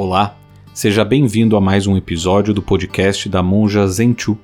Olá, 0.00 0.38
seja 0.72 1.04
bem-vindo 1.04 1.56
a 1.56 1.60
mais 1.60 1.88
um 1.88 1.96
episódio 1.96 2.54
do 2.54 2.62
podcast 2.62 3.28
da 3.28 3.42
Monja 3.42 3.84
Zenchu. 3.88 4.38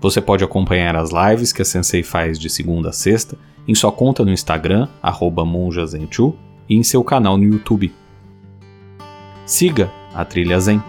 Você 0.00 0.20
pode 0.20 0.44
acompanhar 0.44 0.94
as 0.94 1.10
lives 1.10 1.52
que 1.52 1.60
a 1.60 1.64
Sensei 1.64 2.04
faz 2.04 2.38
de 2.38 2.48
segunda 2.48 2.90
a 2.90 2.92
sexta 2.92 3.36
em 3.66 3.74
sua 3.74 3.90
conta 3.90 4.24
no 4.24 4.30
Instagram, 4.30 4.86
monjazenchu, 5.44 6.38
e 6.68 6.76
em 6.76 6.84
seu 6.84 7.02
canal 7.02 7.36
no 7.36 7.42
YouTube. 7.42 7.92
Siga 9.44 9.90
a 10.14 10.24
Trilha 10.24 10.60
Zen. 10.60 10.80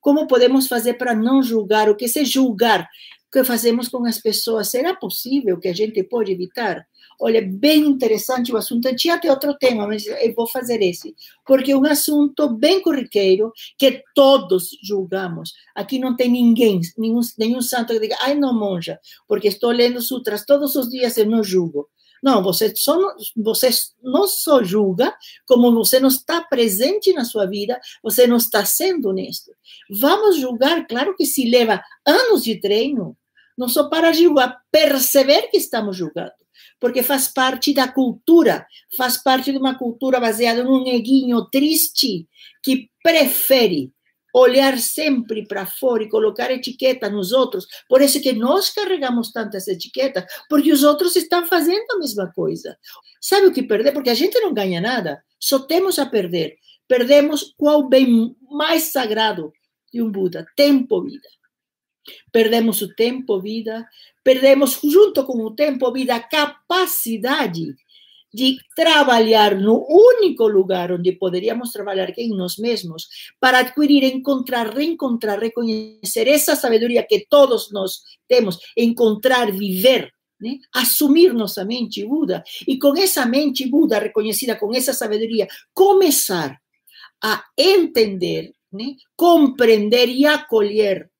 Como 0.00 0.26
podemos 0.26 0.66
fazer 0.66 0.94
para 0.94 1.14
não 1.14 1.42
julgar? 1.42 1.90
O 1.90 1.94
que 1.94 2.08
se 2.08 2.24
julgar? 2.24 2.88
Que 3.30 3.44
fazemos 3.44 3.88
com 3.88 4.04
as 4.06 4.18
pessoas? 4.18 4.68
Será 4.68 4.94
possível 4.94 5.58
que 5.58 5.68
a 5.68 5.74
gente 5.74 6.02
pode 6.02 6.32
evitar? 6.32 6.86
Olha, 7.20 7.42
bem 7.42 7.84
interessante 7.84 8.52
o 8.52 8.56
assunto. 8.56 8.94
Tinha 8.94 9.14
até 9.14 9.30
outro 9.30 9.54
tema, 9.58 9.86
mas 9.86 10.06
eu 10.06 10.34
vou 10.34 10.46
fazer 10.46 10.80
esse. 10.80 11.14
Porque 11.44 11.72
é 11.72 11.76
um 11.76 11.84
assunto 11.84 12.48
bem 12.48 12.80
corriqueiro 12.80 13.52
que 13.76 14.02
todos 14.14 14.70
julgamos. 14.82 15.52
Aqui 15.74 15.98
não 15.98 16.16
tem 16.16 16.30
ninguém, 16.30 16.80
nenhum, 16.96 17.20
nenhum 17.36 17.60
santo 17.60 17.92
que 17.92 18.00
diga, 18.00 18.16
ai, 18.20 18.34
não, 18.34 18.54
monja, 18.54 18.98
porque 19.26 19.48
estou 19.48 19.70
lendo 19.70 20.00
sutras 20.00 20.44
todos 20.44 20.76
os 20.76 20.88
dias 20.88 21.16
e 21.16 21.24
não 21.24 21.42
julgo. 21.42 21.88
Não, 22.22 22.42
você, 22.42 22.74
só, 22.74 22.96
você 23.36 23.70
não 24.02 24.26
só 24.26 24.62
julga, 24.62 25.14
como 25.46 25.72
você 25.72 26.00
não 26.00 26.08
está 26.08 26.40
presente 26.42 27.12
na 27.12 27.24
sua 27.24 27.46
vida, 27.46 27.80
você 28.02 28.26
não 28.26 28.36
está 28.36 28.64
sendo 28.64 29.08
honesto. 29.08 29.52
Vamos 29.90 30.36
julgar, 30.36 30.86
claro 30.86 31.14
que 31.16 31.24
se 31.24 31.48
leva 31.48 31.80
anos 32.06 32.42
de 32.42 32.60
treino, 32.60 33.16
não 33.58 33.68
só 33.68 33.88
para 33.88 34.12
julgar, 34.12 34.56
perceber 34.70 35.48
que 35.50 35.58
estamos 35.58 35.96
julgando 35.96 36.32
porque 36.80 37.02
faz 37.02 37.28
parte 37.28 37.74
da 37.74 37.88
cultura, 37.88 38.66
faz 38.96 39.20
parte 39.20 39.50
de 39.50 39.58
uma 39.58 39.76
cultura 39.76 40.20
baseada 40.20 40.62
num 40.62 40.82
neguinho 40.84 41.44
triste 41.46 42.28
que 42.62 42.88
prefere 43.02 43.92
olhar 44.32 44.78
sempre 44.78 45.46
para 45.46 45.66
fora 45.66 46.02
e 46.02 46.08
colocar 46.08 46.50
etiqueta 46.50 47.08
nos 47.08 47.32
outros. 47.32 47.66
Por 47.88 48.00
isso 48.00 48.20
que 48.20 48.32
nós 48.32 48.70
carregamos 48.70 49.32
tantas 49.32 49.66
etiquetas, 49.66 50.24
porque 50.48 50.72
os 50.72 50.84
outros 50.84 51.16
estão 51.16 51.46
fazendo 51.46 51.90
a 51.92 51.98
mesma 51.98 52.30
coisa. 52.32 52.78
Sabe 53.20 53.46
o 53.46 53.52
que 53.52 53.62
perder? 53.62 53.92
Porque 53.92 54.10
a 54.10 54.14
gente 54.14 54.38
não 54.40 54.54
ganha 54.54 54.80
nada, 54.80 55.22
só 55.40 55.58
temos 55.58 55.98
a 55.98 56.06
perder. 56.06 56.56
Perdemos 56.86 57.54
qual 57.56 57.88
bem 57.88 58.36
mais 58.50 58.84
sagrado 58.84 59.52
de 59.92 60.02
um 60.02 60.10
Buda? 60.10 60.46
Tempo, 60.56 61.02
vida. 61.02 61.28
Perdemos 62.32 62.82
o 62.82 62.94
tempo, 62.94 63.40
vida, 63.40 63.86
perdemos 64.22 64.80
junto 64.82 65.24
com 65.24 65.42
o 65.44 65.54
tempo, 65.54 65.92
vida, 65.92 66.14
a 66.14 66.20
capacidade 66.20 67.74
de 68.32 68.58
trabalhar 68.76 69.54
no 69.58 69.86
único 69.88 70.46
lugar 70.46 70.92
onde 70.92 71.12
poderíamos 71.12 71.72
trabalhar 71.72 72.12
que 72.12 72.22
em 72.22 72.36
nós 72.36 72.56
mesmos, 72.58 73.08
para 73.40 73.60
adquirir, 73.60 74.04
encontrar, 74.04 74.74
reencontrar, 74.74 75.40
reconhecer 75.40 76.28
essa 76.28 76.54
sabedoria 76.54 77.02
que 77.02 77.26
todos 77.28 77.72
nós 77.72 78.02
temos, 78.28 78.58
encontrar, 78.76 79.50
viver, 79.50 80.12
né? 80.40 80.58
assumir 80.74 81.32
nossa 81.32 81.64
mente 81.64 82.04
Buda, 82.04 82.44
e 82.66 82.78
com 82.78 82.96
essa 82.96 83.24
mente 83.24 83.66
Buda 83.66 83.98
reconhecida, 83.98 84.56
com 84.56 84.74
essa 84.74 84.92
sabedoria, 84.92 85.48
começar 85.72 86.56
a 87.22 87.42
entender, 87.56 88.52
né? 88.70 88.94
compreender 89.16 90.08
e 90.08 90.26
acolher 90.26 91.10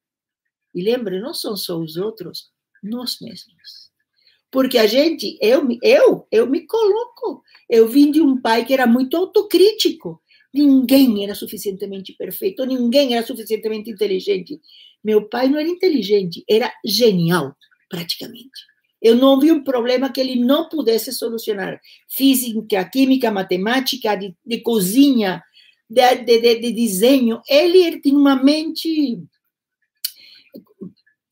e 0.79 0.83
lembre, 0.83 1.21
não 1.21 1.34
são 1.34 1.57
só 1.57 1.79
os 1.79 1.97
outros, 1.97 2.51
nós 2.83 3.19
mesmos. 3.21 3.89
Porque 4.51 4.79
a 4.79 4.87
gente, 4.87 5.37
eu, 5.43 5.67
eu, 5.83 6.27
eu 6.31 6.47
me 6.47 6.67
coloco. 6.67 7.43
Eu 7.69 7.89
vim 7.89 8.11
de 8.11 8.21
um 8.21 8.41
pai 8.41 8.65
que 8.65 8.73
era 8.73 8.87
muito 8.87 9.17
autocrítico. 9.17 10.23
Ninguém 10.55 11.25
era 11.25 11.34
suficientemente 11.34 12.15
perfeito, 12.15 12.65
ninguém 12.65 13.15
era 13.15 13.27
suficientemente 13.27 13.91
inteligente. 13.91 14.59
Meu 15.05 15.28
pai 15.28 15.49
não 15.49 15.59
era 15.59 15.69
inteligente, 15.69 16.43
era 16.49 16.72
genial, 16.84 17.55
praticamente. 17.91 18.66
Eu 19.00 19.15
não 19.15 19.39
vi 19.39 19.53
um 19.53 19.62
problema 19.62 20.10
que 20.10 20.21
ele 20.21 20.37
não 20.37 20.69
pudesse 20.69 21.12
solucionar. 21.12 21.81
Física, 22.09 22.84
química, 22.91 23.31
matemática, 23.31 24.16
de, 24.16 24.34
de 24.45 24.60
cozinha, 24.60 25.43
de, 25.89 26.16
de, 26.16 26.60
de, 26.60 26.72
desenho. 26.72 27.41
Ele, 27.49 27.78
ele 27.78 28.00
tinha 28.00 28.19
uma 28.19 28.43
mente 28.43 29.22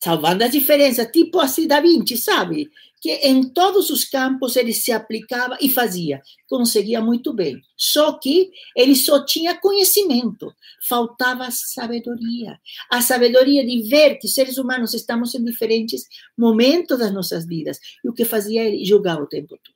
salvando 0.03 0.45
a 0.45 0.49
diferença, 0.49 1.05
tipo 1.05 1.41
assim 1.41 1.67
da 1.67 1.81
Vinci, 1.81 2.17
sabe? 2.17 2.71
Que 3.01 3.11
em 3.29 3.45
todos 3.51 3.91
os 3.91 4.05
campos 4.05 4.57
ele 4.57 4.73
se 4.73 4.91
aplicava 4.91 5.57
e 5.61 5.69
fazia, 5.69 6.21
conseguia 6.49 7.01
muito 7.01 7.33
bem. 7.33 7.61
Só 7.77 8.13
que 8.19 8.51
ele 8.75 8.97
só 8.97 9.25
tinha 9.25 9.55
conhecimento, 9.55 10.53
faltava 10.89 11.51
sabedoria. 11.51 12.59
A 12.91 13.01
sabedoria 13.01 13.65
de 13.65 13.89
ver 13.89 14.17
que 14.17 14.29
seres 14.29 14.59
humanos 14.59 14.95
estamos 14.95 15.35
em 15.35 15.45
diferentes 15.45 16.05
momentos 16.37 16.99
das 16.99 17.13
nossas 17.13 17.47
vidas. 17.47 17.79
E 18.05 18.09
o 18.09 18.13
que 18.13 18.25
fazia 18.25 18.65
ele? 18.65 18.85
Julgava 18.85 19.23
o 19.23 19.29
tempo 19.29 19.59
todo 19.63 19.76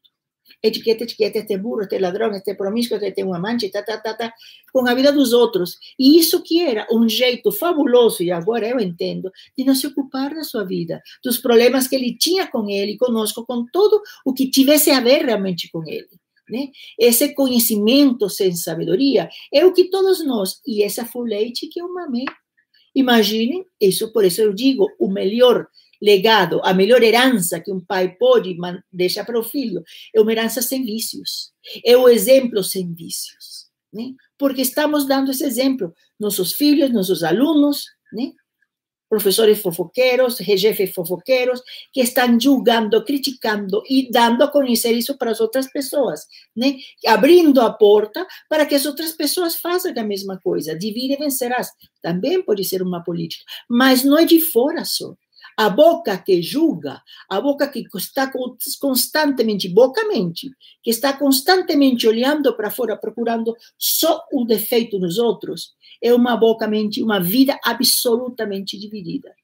etiqueta, 0.62 1.04
etiqueta, 1.04 1.38
este 1.38 1.56
burro, 1.56 1.82
este 1.82 1.98
ladrão, 1.98 2.32
este 2.32 2.54
promíscuo, 2.54 2.96
este 2.96 3.12
tem 3.12 3.24
um 3.24 3.34
amante, 3.34 3.70
tá, 3.70 3.82
tá, 3.82 3.98
tá, 3.98 4.14
tá, 4.14 4.32
com 4.72 4.86
a 4.86 4.94
vida 4.94 5.12
dos 5.12 5.32
outros. 5.32 5.78
E 5.98 6.18
isso 6.18 6.42
que 6.42 6.60
era 6.60 6.86
um 6.90 7.08
jeito 7.08 7.50
fabuloso, 7.50 8.22
e 8.22 8.30
agora 8.30 8.68
eu 8.68 8.78
entendo, 8.78 9.30
de 9.56 9.64
não 9.64 9.74
se 9.74 9.86
ocupar 9.86 10.34
da 10.34 10.44
sua 10.44 10.64
vida, 10.64 11.00
dos 11.24 11.38
problemas 11.38 11.88
que 11.88 11.96
ele 11.96 12.16
tinha 12.16 12.46
com 12.46 12.68
ele, 12.68 12.96
conosco, 12.96 13.44
com 13.46 13.64
tudo 13.72 14.00
o 14.24 14.32
que 14.32 14.50
tivesse 14.50 14.90
a 14.90 15.00
ver 15.00 15.24
realmente 15.24 15.70
com 15.70 15.82
ele. 15.86 16.08
Né? 16.48 16.68
Esse 16.98 17.32
conhecimento 17.32 18.28
sem 18.28 18.54
sabedoria 18.54 19.28
é 19.52 19.64
o 19.64 19.72
que 19.72 19.84
todos 19.84 20.24
nós, 20.24 20.60
e 20.66 20.82
essa 20.82 21.04
foi 21.04 21.28
leite 21.28 21.68
que 21.68 21.80
eu 21.80 21.92
mamei. 21.92 22.24
Imaginem, 22.94 23.64
isso 23.80 24.12
por 24.12 24.24
isso 24.24 24.40
eu 24.40 24.52
digo, 24.52 24.88
o 24.98 25.08
melhor 25.08 25.68
legado, 26.00 26.60
a 26.64 26.72
melhor 26.72 27.02
herança 27.02 27.60
que 27.60 27.70
um 27.70 27.80
pai 27.80 28.16
pode 28.18 28.56
deixar 28.92 29.24
para 29.24 29.38
o 29.38 29.44
filho 29.44 29.82
é 30.14 30.20
uma 30.20 30.32
herança 30.32 30.62
sem 30.62 30.84
vícios, 30.84 31.52
é 31.84 31.96
o 31.96 32.08
exemplo 32.08 32.64
sem 32.64 32.92
vícios, 32.94 33.66
né? 33.92 34.12
Porque 34.38 34.62
estamos 34.62 35.06
dando 35.06 35.30
esse 35.30 35.44
exemplo, 35.44 35.92
nossos 36.18 36.54
filhos, 36.54 36.90
nossos 36.90 37.22
alunos, 37.22 37.84
né? 38.12 38.32
professores 39.10 39.60
fofoqueiros, 39.60 40.36
jefes 40.36 40.94
fofoqueiros, 40.94 41.60
que 41.92 42.00
estão 42.00 42.38
julgando, 42.38 43.04
criticando 43.04 43.82
e 43.90 44.08
dando 44.08 44.44
a 44.44 44.48
conhecer 44.48 44.92
isso 44.92 45.18
para 45.18 45.32
as 45.32 45.40
outras 45.40 45.66
pessoas, 45.70 46.24
né? 46.56 46.76
Abrindo 47.04 47.60
a 47.60 47.72
porta 47.72 48.24
para 48.48 48.64
que 48.64 48.76
as 48.76 48.86
outras 48.86 49.10
pessoas 49.10 49.56
façam 49.56 49.92
a 49.96 50.04
mesma 50.04 50.38
coisa. 50.38 50.78
Divide 50.78 51.14
e 51.14 51.16
vencerás. 51.16 51.70
Também 52.00 52.40
pode 52.40 52.62
ser 52.64 52.82
uma 52.82 53.02
política, 53.02 53.44
mas 53.68 54.04
não 54.04 54.16
é 54.16 54.24
de 54.24 54.40
fora 54.40 54.84
só 54.84 55.12
a 55.56 55.68
boca 55.68 56.16
que 56.18 56.42
julga, 56.42 57.02
a 57.28 57.40
boca 57.40 57.68
que 57.68 57.84
está 57.94 58.30
constantemente, 58.80 59.68
boca-mente, 59.68 60.50
que 60.82 60.90
está 60.90 61.12
constantemente 61.12 62.06
olhando 62.06 62.56
para 62.56 62.70
fora, 62.70 62.96
procurando 62.96 63.56
só 63.78 64.24
o 64.32 64.44
defeito 64.44 64.98
nos 64.98 65.18
outros, 65.18 65.74
é 66.02 66.14
uma 66.14 66.36
boca-mente, 66.36 67.02
uma 67.02 67.20
vida 67.20 67.58
absolutamente 67.64 68.78
dividida. 68.78 69.34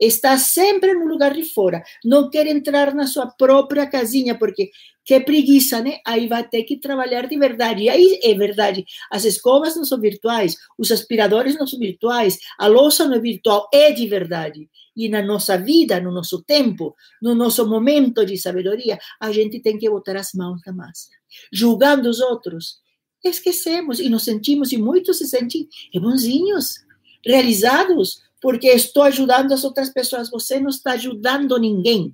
Está 0.00 0.36
sempre 0.38 0.94
no 0.94 1.06
lugar 1.06 1.32
de 1.34 1.44
fora, 1.44 1.82
não 2.04 2.28
quer 2.28 2.46
entrar 2.46 2.94
na 2.94 3.06
sua 3.06 3.26
própria 3.26 3.86
casinha, 3.86 4.36
porque 4.36 4.70
que 5.04 5.18
preguiça, 5.20 5.80
né? 5.80 5.98
Aí 6.06 6.28
vai 6.28 6.46
ter 6.46 6.62
que 6.62 6.76
trabalhar 6.76 7.26
de 7.26 7.36
verdade. 7.36 7.84
E 7.84 7.88
aí 7.88 8.20
é 8.22 8.34
verdade. 8.34 8.84
As 9.10 9.24
escovas 9.24 9.74
não 9.76 9.84
são 9.84 10.00
virtuais, 10.00 10.56
os 10.78 10.90
aspiradores 10.92 11.58
não 11.58 11.66
são 11.66 11.78
virtuais, 11.78 12.38
a 12.58 12.66
louça 12.66 13.06
não 13.06 13.16
é 13.16 13.20
virtual, 13.20 13.68
é 13.72 13.90
de 13.90 14.06
verdade. 14.06 14.68
E 14.96 15.08
na 15.08 15.22
nossa 15.22 15.56
vida, 15.56 16.00
no 16.00 16.12
nosso 16.12 16.42
tempo, 16.42 16.94
no 17.20 17.34
nosso 17.34 17.66
momento 17.66 18.24
de 18.24 18.36
sabedoria, 18.36 18.98
a 19.20 19.32
gente 19.32 19.60
tem 19.60 19.78
que 19.78 19.88
botar 19.88 20.16
as 20.16 20.32
mãos 20.34 20.60
na 20.66 20.72
massa. 20.72 21.08
Julgando 21.52 22.08
os 22.08 22.20
outros, 22.20 22.76
esquecemos 23.24 23.98
e 23.98 24.08
nos 24.08 24.24
sentimos, 24.24 24.72
e 24.72 24.78
muitos 24.78 25.18
se 25.18 25.26
sentem 25.26 25.68
bonzinhos, 25.94 26.76
realizados, 27.24 28.20
porque 28.42 28.68
estou 28.68 29.04
ajudando 29.04 29.52
as 29.52 29.62
outras 29.62 29.88
pessoas. 29.88 30.28
Você 30.28 30.58
não 30.58 30.68
está 30.68 30.92
ajudando 30.92 31.56
ninguém. 31.58 32.12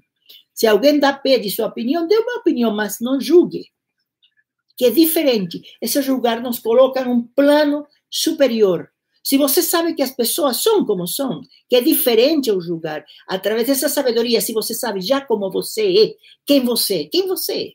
Se 0.52 0.66
alguém 0.66 1.00
dá 1.00 1.12
pede 1.12 1.50
sua 1.50 1.66
opinião, 1.66 2.06
dê 2.06 2.16
uma 2.18 2.36
opinião, 2.36 2.74
mas 2.74 2.98
não 3.00 3.18
julgue. 3.18 3.64
Que 4.76 4.84
é 4.84 4.90
diferente. 4.90 5.62
Esse 5.80 6.00
julgar 6.02 6.40
nos 6.40 6.58
coloca 6.58 7.02
num 7.04 7.22
plano 7.22 7.86
superior. 8.10 8.90
Se 9.24 9.36
você 9.36 9.62
sabe 9.62 9.94
que 9.94 10.02
as 10.02 10.10
pessoas 10.10 10.58
são 10.58 10.84
como 10.84 11.06
são, 11.06 11.42
que 11.68 11.76
é 11.76 11.80
diferente 11.80 12.50
o 12.50 12.60
julgar, 12.60 13.04
através 13.26 13.66
dessa 13.66 13.88
sabedoria, 13.88 14.40
se 14.40 14.52
você 14.52 14.74
sabe 14.74 15.00
já 15.00 15.20
como 15.20 15.50
você 15.50 15.82
é, 15.82 16.14
quem 16.46 16.64
você 16.64 17.02
é, 17.02 17.04
quem 17.04 17.26
você 17.26 17.74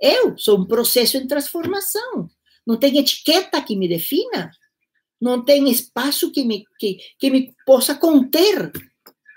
é. 0.00 0.14
Eu 0.16 0.36
sou 0.36 0.58
um 0.58 0.66
processo 0.66 1.16
em 1.16 1.26
transformação. 1.26 2.28
Não 2.66 2.76
tem 2.76 2.98
etiqueta 2.98 3.60
que 3.62 3.76
me 3.76 3.88
defina. 3.88 4.50
Não 5.22 5.44
tem 5.44 5.70
espaço 5.70 6.32
que 6.32 6.44
me, 6.44 6.64
que, 6.76 6.98
que 7.16 7.30
me 7.30 7.54
possa 7.64 7.94
conter. 7.94 8.72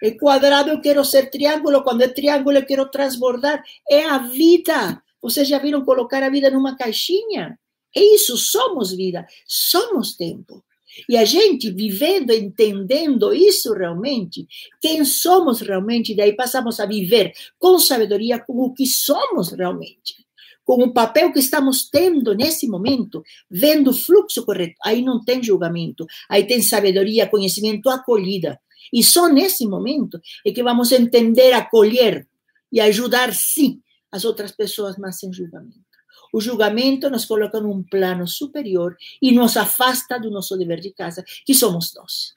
É 0.01 0.09
quadrado, 0.09 0.71
eu 0.71 0.81
quero 0.81 1.05
ser 1.05 1.29
triângulo. 1.29 1.83
Quando 1.83 2.01
é 2.01 2.07
triângulo, 2.07 2.57
eu 2.57 2.65
quero 2.65 2.89
transbordar. 2.89 3.63
É 3.87 4.03
a 4.03 4.17
vida. 4.17 4.99
Vocês 5.21 5.47
já 5.47 5.59
viram 5.59 5.85
colocar 5.85 6.23
a 6.23 6.29
vida 6.29 6.49
numa 6.49 6.75
caixinha? 6.75 7.59
É 7.95 8.01
isso, 8.01 8.35
somos 8.35 8.95
vida, 8.95 9.27
somos 9.45 10.15
tempo. 10.15 10.65
E 11.07 11.15
a 11.15 11.23
gente 11.23 11.69
vivendo, 11.69 12.31
entendendo 12.31 13.31
isso 13.31 13.71
realmente, 13.71 14.47
quem 14.81 15.05
somos 15.05 15.61
realmente, 15.61 16.15
daí 16.15 16.35
passamos 16.35 16.79
a 16.79 16.85
viver 16.87 17.31
com 17.59 17.77
sabedoria 17.77 18.39
com 18.39 18.53
o 18.53 18.73
que 18.73 18.87
somos 18.87 19.51
realmente 19.51 20.24
com 20.65 20.83
o 20.83 20.91
papel 20.91 21.31
que 21.31 21.39
estamos 21.39 21.87
tendo 21.89 22.33
nesse 22.33 22.67
momento, 22.67 23.23
vendo 23.49 23.91
o 23.91 23.93
fluxo 23.93 24.43
correto. 24.43 24.75
Aí 24.83 25.01
não 25.01 25.23
tem 25.23 25.41
julgamento, 25.41 26.05
aí 26.27 26.45
tem 26.45 26.61
sabedoria, 26.61 27.29
conhecimento, 27.29 27.87
acolhida. 27.87 28.59
E 28.91 29.03
só 29.03 29.29
nesse 29.29 29.65
momento 29.65 30.19
é 30.45 30.51
que 30.51 30.63
vamos 30.63 30.91
entender, 30.91 31.53
acolher 31.53 32.27
e 32.71 32.81
ajudar, 32.81 33.33
sim, 33.33 33.79
as 34.11 34.25
outras 34.25 34.51
pessoas, 34.51 34.97
mas 34.97 35.19
sem 35.19 35.31
julgamento. 35.31 35.85
O 36.33 36.41
julgamento 36.41 37.09
nos 37.09 37.25
coloca 37.25 37.61
num 37.61 37.83
plano 37.83 38.27
superior 38.27 38.97
e 39.21 39.31
nos 39.31 39.55
afasta 39.55 40.19
do 40.19 40.31
nosso 40.31 40.57
dever 40.57 40.81
de 40.81 40.91
casa, 40.91 41.23
que 41.45 41.53
somos 41.53 41.93
nós. 41.93 42.33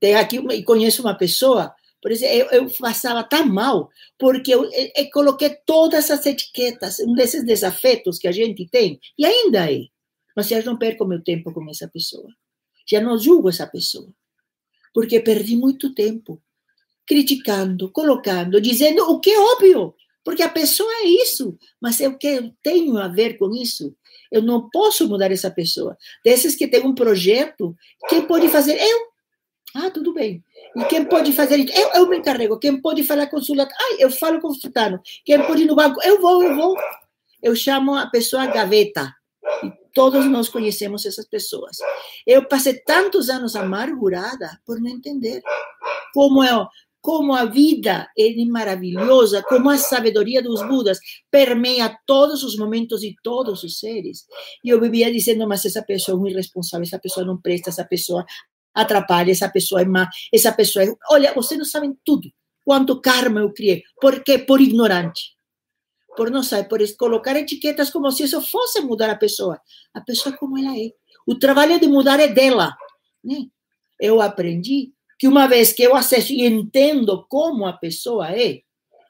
Tem 0.00 0.14
aqui, 0.14 0.40
conheço 0.64 1.02
uma 1.02 1.14
pessoa 1.14 1.74
por 2.02 2.12
isso, 2.12 2.24
eu, 2.24 2.46
eu 2.50 2.70
passava 2.78 3.24
tão 3.24 3.46
mal, 3.46 3.90
porque 4.18 4.54
eu, 4.54 4.64
eu, 4.64 4.90
eu, 4.96 5.10
coloquei 5.10 5.50
todas 5.66 6.10
as 6.10 6.24
etiquetas, 6.26 7.00
um 7.00 7.14
desses 7.14 7.44
desafetos 7.44 8.18
que 8.18 8.28
a 8.28 8.32
gente 8.32 8.68
tem, 8.68 9.00
e 9.18 9.24
ainda 9.24 9.70
é. 9.70 9.86
Mas 10.36 10.48
já 10.48 10.62
não 10.62 10.76
perco 10.76 11.06
meu 11.06 11.22
tempo 11.22 11.52
com 11.52 11.68
essa 11.70 11.88
pessoa. 11.88 12.28
Já 12.88 13.00
não 13.00 13.18
julgo 13.18 13.48
essa 13.48 13.66
pessoa. 13.66 14.08
Porque 14.92 15.18
perdi 15.18 15.56
muito 15.56 15.94
tempo 15.94 16.40
criticando, 17.06 17.90
colocando, 17.90 18.60
dizendo 18.60 19.02
o 19.10 19.18
que 19.18 19.30
é 19.30 19.40
óbvio. 19.40 19.94
Porque 20.24 20.42
a 20.42 20.48
pessoa 20.48 20.92
é 21.02 21.06
isso, 21.06 21.56
mas 21.80 22.00
é 22.00 22.08
o 22.08 22.18
que 22.18 22.26
eu 22.26 22.52
tenho 22.62 22.98
a 22.98 23.08
ver 23.08 23.38
com 23.38 23.54
isso. 23.54 23.96
Eu 24.30 24.42
não 24.42 24.68
posso 24.70 25.08
mudar 25.08 25.30
essa 25.30 25.50
pessoa. 25.50 25.96
Desses 26.24 26.56
que 26.56 26.66
tem 26.66 26.84
um 26.84 26.94
projeto, 26.94 27.76
quem 28.08 28.26
pode 28.26 28.48
fazer? 28.48 28.76
Eu. 28.76 29.15
Ah, 29.78 29.90
tudo 29.90 30.14
bem. 30.14 30.42
E 30.74 30.84
quem 30.84 31.04
pode 31.04 31.32
fazer 31.32 31.58
isso? 31.58 31.78
Eu, 31.78 31.88
eu 32.00 32.08
me 32.08 32.16
encarrego. 32.16 32.58
Quem 32.58 32.80
pode 32.80 33.02
falar 33.02 33.26
com 33.26 33.36
o 33.36 33.42
sultano? 33.42 33.70
Ai, 33.78 33.96
eu 33.98 34.10
falo 34.10 34.40
com 34.40 34.48
o 34.48 34.54
sultano. 34.54 34.98
Quem 35.22 35.42
pode 35.44 35.62
ir 35.62 35.66
no 35.66 35.76
banco? 35.76 36.00
Eu 36.02 36.18
vou, 36.18 36.42
eu 36.42 36.56
vou. 36.56 36.74
Eu 37.42 37.54
chamo 37.54 37.94
a 37.94 38.06
pessoa 38.06 38.46
gaveta. 38.46 39.12
E 39.62 39.70
todos 39.92 40.24
nós 40.26 40.48
conhecemos 40.48 41.04
essas 41.04 41.28
pessoas. 41.28 41.76
Eu 42.26 42.48
passei 42.48 42.74
tantos 42.84 43.28
anos 43.28 43.54
amargurada 43.54 44.58
por 44.64 44.80
não 44.80 44.88
entender 44.88 45.42
como 46.14 46.42
é, 46.42 46.50
como 47.02 47.34
a 47.34 47.44
vida 47.44 48.08
é 48.18 48.34
maravilhosa, 48.46 49.42
como 49.42 49.68
a 49.68 49.76
sabedoria 49.76 50.42
dos 50.42 50.62
Budas 50.62 50.98
permeia 51.30 51.94
todos 52.06 52.42
os 52.42 52.56
momentos 52.56 53.02
e 53.02 53.14
todos 53.22 53.62
os 53.62 53.78
seres. 53.78 54.24
E 54.64 54.70
eu 54.70 54.80
vivia 54.80 55.12
dizendo, 55.12 55.46
mas 55.46 55.64
essa 55.66 55.82
pessoa 55.82 56.16
é 56.16 56.20
um 56.20 56.26
irresponsável, 56.26 56.86
essa 56.86 56.98
pessoa 56.98 57.26
não 57.26 57.40
presta, 57.40 57.68
essa 57.68 57.84
pessoa 57.84 58.24
atrapalha, 58.76 59.32
essa 59.32 59.48
pessoa 59.48 59.80
é 59.80 59.84
má, 59.84 60.08
essa 60.32 60.52
pessoa 60.52 60.84
é. 60.84 60.94
Olha, 61.10 61.32
vocês 61.34 61.58
não 61.58 61.64
sabem 61.64 61.96
tudo. 62.04 62.30
Quanto 62.64 63.00
karma 63.00 63.40
eu 63.40 63.52
criei. 63.52 63.82
Por 64.00 64.22
quê? 64.22 64.38
Por 64.38 64.60
ignorante. 64.60 65.34
Por 66.16 66.30
não 66.30 66.42
saber, 66.42 66.68
por 66.68 66.80
colocar 66.96 67.36
etiquetas 67.36 67.90
como 67.90 68.10
se 68.10 68.24
isso 68.24 68.40
fosse 68.40 68.80
mudar 68.80 69.10
a 69.10 69.16
pessoa. 69.16 69.60
A 69.94 70.00
pessoa 70.00 70.36
como 70.36 70.58
ela 70.58 70.76
é. 70.76 70.90
O 71.26 71.34
trabalho 71.34 71.78
de 71.80 71.86
mudar 71.86 72.20
é 72.20 72.28
dela. 72.28 72.74
Né? 73.22 73.46
Eu 74.00 74.20
aprendi 74.20 74.92
que 75.18 75.28
uma 75.28 75.46
vez 75.46 75.72
que 75.72 75.82
eu 75.82 75.94
acesso 75.94 76.32
e 76.32 76.44
entendo 76.44 77.26
como 77.28 77.66
a 77.66 77.72
pessoa 77.72 78.30
é, 78.32 78.60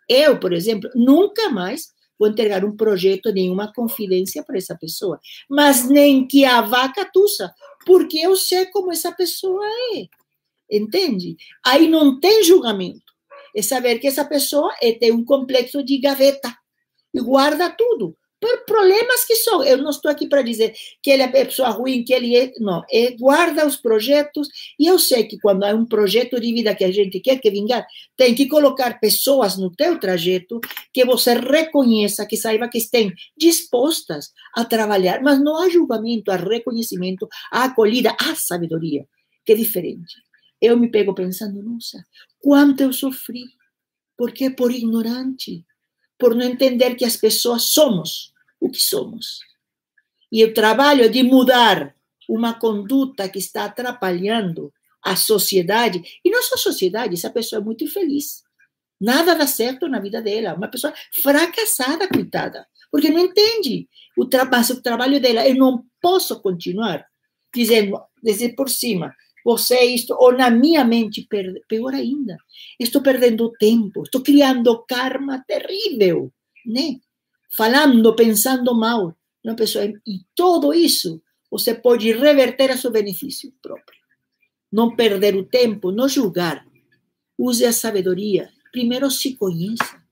eu, 0.08 0.38
por 0.38 0.52
exemplo, 0.52 0.88
nunca 0.94 1.48
mais 1.50 1.88
vou 2.18 2.28
entregar 2.28 2.64
um 2.64 2.76
projeto, 2.76 3.32
nenhuma 3.32 3.72
confidência 3.72 4.42
para 4.42 4.56
essa 4.56 4.76
pessoa. 4.76 5.20
Mas 5.48 5.88
nem 5.88 6.26
que 6.26 6.44
a 6.44 6.60
vaca 6.62 7.08
tussa, 7.12 7.52
porque 7.87 8.19
eu 8.19 8.37
sei 8.37 8.67
como 8.67 8.93
essa 8.93 9.12
pessoa 9.12 9.65
é. 9.94 10.09
Entende? 10.71 11.37
Aí 11.65 11.88
não 11.88 12.19
tem 12.19 12.43
julgamento. 12.43 13.15
É 13.55 13.62
saber 13.62 14.00
que 14.00 14.09
essa 14.09 14.25
pessoa 14.25 14.75
é, 14.83 14.93
tem 14.93 15.12
um 15.12 15.25
complexo 15.25 15.83
de 15.83 15.97
gaveta 15.99 16.55
e 17.15 17.21
guarda 17.21 17.71
tudo 17.71 18.15
por 18.41 18.65
problemas 18.65 19.25
que 19.25 19.37
são. 19.37 19.62
Eu 19.62 19.79
não 19.79 19.91
estou 19.91 20.11
aqui 20.11 20.29
para 20.29 20.43
dizer 20.43 20.75
que 21.03 21.11
ele 21.11 21.23
é 21.23 21.29
pessoa 21.29 21.71
ruim, 21.71 22.05
que 22.05 22.12
ele 22.12 22.37
é. 22.37 22.53
Não, 22.59 22.83
é, 22.91 23.12
guarda 23.12 23.67
os 23.67 23.77
projetos. 23.77 24.49
E 24.79 24.87
eu 24.87 24.99
sei 24.99 25.25
que 25.25 25.38
quando 25.38 25.65
há 25.65 25.75
um 25.75 25.87
projeto 25.87 26.41
de 26.41 26.53
vida 26.53 26.75
que 26.75 26.85
a 26.85 26.91
gente 26.91 27.21
quer 27.21 27.38
que 27.38 27.50
vingar, 27.50 27.87
tem 28.17 28.35
que 28.35 28.47
colocar 28.47 29.00
pessoas 29.00 29.56
no 29.56 29.71
teu 29.71 29.99
trajeto 29.99 30.61
que 30.93 31.05
você 31.05 31.35
reconheça, 31.35 32.27
que 32.27 32.37
saiba 32.37 32.69
que 32.69 32.79
estão 32.79 33.11
dispostas 33.37 34.33
a 34.55 34.65
trabalhar. 34.65 35.23
Mas 35.23 35.43
não 35.43 35.56
há 35.56 35.69
julgamento, 35.69 36.31
há 36.31 36.37
reconhecimento, 36.37 37.29
há 37.50 37.65
acolhida, 37.65 38.15
há 38.21 38.35
sabedoria, 38.35 39.06
que 39.44 39.53
é 39.53 39.56
diferente. 39.56 40.15
Eu 40.61 40.77
me 40.79 40.91
pego 40.91 41.15
pensando, 41.15 41.62
nossa, 41.62 42.05
quanto 42.41 42.83
eu 42.83 42.93
sofri, 42.93 43.44
porque 44.17 44.50
por 44.50 44.71
ignorante 44.71 45.65
por 46.18 46.34
não 46.34 46.44
entender 46.44 46.94
que 46.94 47.04
as 47.04 47.16
pessoas 47.16 47.64
somos 47.64 48.32
o 48.60 48.70
que 48.70 48.80
somos. 48.80 49.40
E 50.30 50.44
o 50.44 50.54
trabalho 50.54 51.10
de 51.10 51.22
mudar 51.22 51.94
uma 52.28 52.54
conduta 52.54 53.28
que 53.28 53.38
está 53.38 53.66
atrapalhando 53.66 54.72
a 55.02 55.14
sociedade, 55.14 56.02
e 56.24 56.30
não 56.30 56.42
só 56.42 56.56
a 56.56 56.58
sociedade, 56.58 57.14
essa 57.14 57.30
pessoa 57.30 57.60
é 57.60 57.64
muito 57.64 57.84
infeliz. 57.84 58.42
Nada 59.00 59.34
dá 59.34 59.46
certo 59.46 59.88
na 59.88 60.00
vida 60.00 60.20
dela. 60.20 60.54
Uma 60.54 60.68
pessoa 60.68 60.92
fracassada, 61.22 62.08
coitada, 62.08 62.66
porque 62.90 63.10
não 63.10 63.20
entende 63.20 63.88
o, 64.16 64.24
tra 64.24 64.44
o 64.44 64.82
trabalho 64.82 65.20
dela. 65.20 65.46
Eu 65.46 65.54
não 65.54 65.84
posso 66.00 66.40
continuar 66.40 67.06
dizendo, 67.54 68.00
desde 68.22 68.48
por 68.50 68.68
cima, 68.68 69.14
você 69.46 69.81
isto, 69.84 70.12
ou 70.19 70.32
na 70.32 70.50
minha 70.50 70.84
mente, 70.84 71.25
pior 71.69 71.94
ainda, 71.94 72.37
estou 72.81 73.00
perdendo 73.00 73.52
tempo, 73.52 74.02
estou 74.02 74.20
criando 74.20 74.84
karma 74.88 75.44
terrível, 75.46 76.32
né? 76.66 76.98
Falando, 77.56 78.16
pensando 78.16 78.75
mal. 78.75 79.16
Uma 79.44 79.54
pessoa, 79.54 79.84
e 79.84 80.20
tudo 80.34 80.75
isso 80.75 81.22
você 81.48 81.72
pode 81.72 82.10
reverter 82.10 82.72
a 82.72 82.76
seu 82.76 82.90
benefício 82.90 83.54
próprio. 83.62 84.00
Não 84.72 84.96
perder 84.96 85.37
o 85.37 85.44
tempo, 85.44 85.92
não 85.92 86.08
julgar. 86.08 86.66
Use 87.38 87.64
a 87.64 87.72
sabedoria. 87.72 88.50
Primeiro 88.72 89.08
se 89.12 89.37
conheça. 89.37 90.02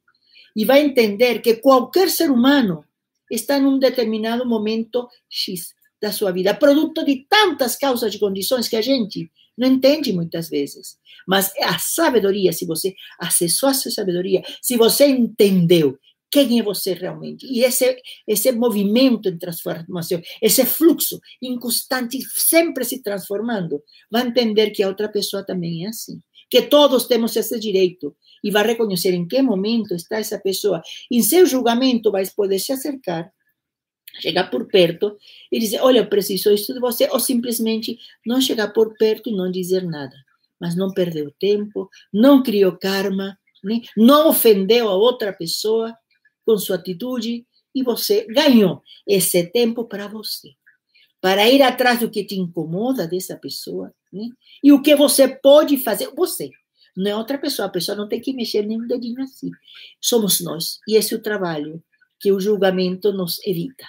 E 0.55 0.65
vai 0.65 0.81
entender 0.81 1.41
que 1.41 1.57
qualquer 1.57 2.09
ser 2.09 2.31
humano 2.31 2.85
está 3.29 3.59
em 3.59 3.67
um 3.67 3.81
determinado 3.81 4.47
momento 4.47 5.09
X 5.29 5.75
da 6.05 6.13
sua 6.13 6.31
vida, 6.31 6.53
produto 6.53 7.03
de 7.03 7.27
tantas 7.29 7.77
causas 7.77 8.15
e 8.15 8.19
condições 8.19 8.69
que 8.69 8.77
a 8.77 8.83
gente 8.83 9.31
não 9.57 9.69
entende 9.69 10.13
muitas 10.13 10.51
vezes. 10.51 10.99
Mas 11.27 11.51
a 11.63 11.79
sabedoria, 11.79 12.53
se 12.53 12.67
você 12.67 12.95
acessou 13.19 13.71
a 13.71 13.75
sua 13.75 13.91
sabedoria, 13.91 14.43
se 14.61 14.77
você 14.77 15.07
entendeu 15.07 15.99
quem 16.31 16.59
é 16.59 16.63
você 16.63 16.93
realmente, 16.93 17.47
e 17.47 17.65
esse, 17.65 17.97
esse 18.27 18.53
movimento 18.53 19.29
em 19.29 19.39
transformação, 19.39 20.21
esse 20.43 20.67
fluxo 20.67 21.19
inconstante, 21.41 22.19
sempre 22.35 22.85
se 22.85 23.03
transformando, 23.03 23.81
vai 24.11 24.27
entender 24.27 24.71
que 24.71 24.83
a 24.83 24.89
outra 24.89 25.09
pessoa 25.09 25.43
também 25.43 25.87
é 25.87 25.89
assim. 25.89 26.21
Que 26.51 26.63
todos 26.63 27.07
temos 27.07 27.35
esse 27.35 27.59
direito 27.59 28.15
e 28.43 28.51
vai 28.51 28.67
reconhecer 28.67 29.15
em 29.15 29.27
que 29.27 29.41
momento 29.41 29.95
está 29.95 30.19
essa 30.19 30.39
pessoa. 30.39 30.83
Em 31.11 31.23
seu 31.23 31.47
julgamento, 31.47 32.11
vai 32.11 32.27
poder 32.37 32.59
se 32.59 32.73
acercar 32.73 33.33
chegar 34.21 34.51
por 34.51 34.67
perto 34.67 35.17
e 35.51 35.59
dizer: 35.59 35.81
Olha, 35.81 35.99
eu 35.99 36.07
preciso 36.07 36.53
isso 36.53 36.73
de 36.73 36.81
você, 36.81 37.09
ou 37.11 37.21
simplesmente 37.21 37.99
não 38.25 38.41
chegar 38.41 38.69
por 38.69 38.97
perto 38.97 39.31
e 39.31 39.37
não 39.37 39.51
dizer 39.51 39.83
nada, 39.83 40.17
mas 40.61 40.75
não 40.77 40.93
perdeu 40.93 41.31
tempo, 41.39 41.89
não 42.13 42.43
criou 42.43 42.73
karma, 42.73 43.39
né? 43.63 43.81
não 43.97 44.29
ofendeu 44.29 44.89
a 44.89 44.95
outra 44.95 45.33
pessoa 45.33 45.97
com 46.45 46.59
sua 46.59 46.77
atitude 46.77 47.47
e 47.75 47.83
você 47.83 48.27
ganhou 48.27 48.83
esse 49.07 49.45
tempo 49.47 49.85
para 49.85 50.07
você, 50.07 50.51
para 51.21 51.49
ir 51.49 51.63
atrás 51.63 52.01
do 52.01 52.11
que 52.11 52.25
te 52.25 52.37
incomoda 52.37 53.09
dessa 53.09 53.37
pessoa 53.37 53.93
né? 54.13 54.29
e 54.63 54.73
o 54.73 54.83
que 54.83 54.95
você 54.95 55.29
pode 55.29 55.79
fazer, 55.79 56.11
você. 56.15 56.51
Não 56.97 57.11
é 57.11 57.17
outra 57.17 57.37
pessoa, 57.39 57.67
a 57.67 57.71
pessoa 57.71 57.97
não 57.97 58.09
tem 58.09 58.21
que 58.21 58.33
mexer 58.33 58.65
nem 58.65 58.81
um 58.81 58.87
dedinho 58.87 59.21
assim. 59.21 59.51
Somos 60.01 60.41
nós. 60.41 60.79
E 60.87 60.95
esse 60.95 61.13
é 61.13 61.17
o 61.17 61.21
trabalho 61.21 61.83
que 62.21 62.31
o 62.31 62.39
julgamento 62.39 63.13
nos 63.13 63.45
evita 63.45 63.85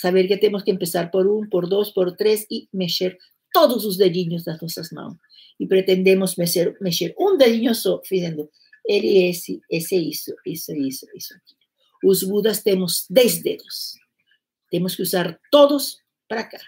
saber 0.00 0.26
que 0.26 0.36
temos 0.36 0.62
que 0.62 0.72
começar 0.72 1.10
por 1.10 1.26
um, 1.26 1.48
por 1.48 1.68
dois, 1.68 1.90
por 1.90 2.14
três 2.16 2.46
e 2.50 2.68
mexer 2.72 3.16
todos 3.52 3.84
os 3.84 3.96
dedinhos 3.96 4.44
das 4.44 4.60
nossas 4.60 4.90
mãos. 4.90 5.14
E 5.58 5.66
pretendemos 5.66 6.36
mexer, 6.36 6.76
mexer 6.80 7.14
um 7.18 7.36
dedinho 7.36 7.74
só, 7.74 8.00
fazendo 8.06 8.50
ele 8.86 9.28
esse, 9.28 9.60
esse 9.70 9.96
isso, 9.96 10.34
isso, 10.46 10.72
isso, 10.74 11.06
isso 11.14 11.34
aqui. 11.34 11.54
Os 12.04 12.22
Budas 12.22 12.62
temos 12.62 13.06
dez 13.10 13.42
dedos. 13.42 13.94
Temos 14.70 14.94
que 14.94 15.02
usar 15.02 15.38
todos 15.50 15.98
para 16.28 16.44
cá. 16.44 16.60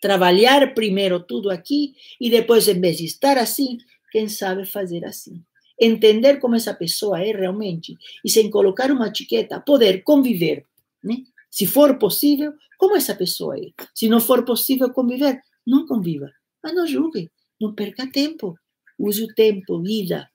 Trabalhar 0.00 0.74
primeiro 0.74 1.20
tudo 1.20 1.50
aqui 1.50 1.94
e 2.20 2.30
depois, 2.30 2.66
em 2.68 2.80
vez 2.80 2.98
de 2.98 3.04
estar 3.04 3.38
assim, 3.38 3.78
quem 4.10 4.28
sabe 4.28 4.64
fazer 4.64 5.04
assim. 5.04 5.42
entender 5.80 6.38
como 6.38 6.54
essa 6.54 6.72
pessoa 6.72 7.20
é 7.20 7.32
realmente 7.32 7.96
e 8.24 8.30
sem 8.30 8.48
colocar 8.48 8.90
uma 8.90 9.08
etiqueta, 9.08 9.60
poder 9.60 10.02
conviver, 10.04 10.64
né? 11.02 11.16
Se 11.54 11.66
for 11.66 11.96
possível, 12.00 12.52
como 12.76 12.96
essa 12.96 13.14
pessoa 13.14 13.56
é. 13.56 13.70
Se 13.94 14.08
não 14.08 14.18
for 14.18 14.44
possível 14.44 14.92
conviver, 14.92 15.40
não 15.64 15.86
conviva. 15.86 16.28
Mas 16.60 16.74
não 16.74 16.84
julgue, 16.84 17.30
não 17.60 17.72
perca 17.72 18.10
tempo. 18.10 18.58
Use 18.98 19.22
o 19.22 19.32
tempo, 19.32 19.80
vida, 19.80 20.28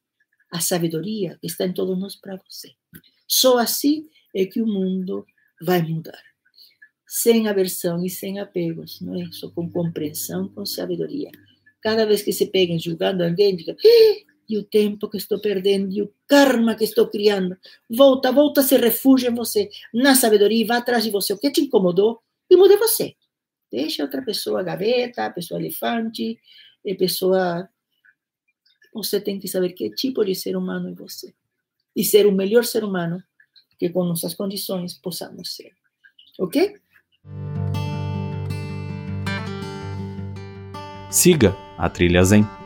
a 0.50 0.62
sabedoria 0.62 1.38
que 1.42 1.48
está 1.48 1.66
em 1.66 1.74
todos 1.74 2.00
nós 2.00 2.16
para 2.16 2.38
você. 2.38 2.72
Só 3.28 3.58
assim 3.58 4.08
é 4.34 4.46
que 4.46 4.62
o 4.62 4.66
mundo 4.66 5.26
vai 5.62 5.82
mudar. 5.82 6.24
Sem 7.06 7.50
aversão 7.50 8.06
e 8.06 8.10
sem 8.10 8.40
apegos, 8.40 9.02
não 9.02 9.22
é? 9.22 9.30
Só 9.34 9.50
com 9.50 9.70
compreensão, 9.70 10.48
com 10.48 10.66
sabedoria. 10.66 11.32
Cada 11.82 12.06
vez 12.06 12.22
que 12.22 12.32
se 12.32 12.46
peguem 12.46 12.80
julgando 12.80 13.26
alguém, 13.26 13.58
diga, 13.58 13.76
e 14.50 14.58
o 14.58 14.64
tempo 14.64 15.08
que 15.08 15.18
estou 15.18 15.40
perdendo, 15.40 15.94
e 15.94 16.02
o 16.02 16.12
karma 16.28 16.74
que 16.74 16.84
estou 16.84 17.08
criando. 17.08 17.56
Volta, 17.88 18.32
volta, 18.32 18.64
se 18.64 18.76
refugia 18.76 19.30
em 19.30 19.36
você, 19.36 19.70
na 19.94 20.16
sabedoria, 20.16 20.66
vá 20.66 20.78
atrás 20.78 21.04
de 21.04 21.12
você. 21.12 21.32
O 21.34 21.38
que 21.38 21.52
te 21.52 21.62
incomodou? 21.62 22.20
E 22.50 22.58
mude 22.58 22.76
você. 22.78 23.16
Deixa 23.72 24.02
outra 24.02 24.24
pessoa 24.24 24.64
gaveta, 24.64 25.30
pessoa 25.30 25.60
elefante, 25.60 26.40
pessoa. 26.98 27.70
Você 28.92 29.22
tem 29.22 29.38
que 29.38 29.48
saber 29.48 29.74
que 29.74 29.92
tipo 29.92 30.26
de 30.26 30.34
ser 30.34 30.58
humano 30.58 30.90
é 30.90 30.94
você. 30.94 31.32
E 31.96 32.04
ser 32.04 32.26
o 32.26 32.32
melhor 32.32 32.66
ser 32.66 32.84
humano 32.84 33.24
que 33.78 33.90
com 33.90 34.04
nossas 34.04 34.34
condições 34.34 34.96
possamos 34.96 35.56
ser. 35.56 35.72
Ok? 36.40 36.76
Siga 41.12 41.56
a 41.78 41.90
Trilha 41.90 42.24
Zen 42.24 42.59